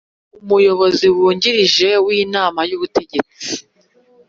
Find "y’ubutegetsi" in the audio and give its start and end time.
2.69-3.47